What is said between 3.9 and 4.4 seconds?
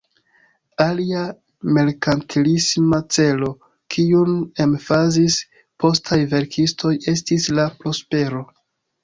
kiun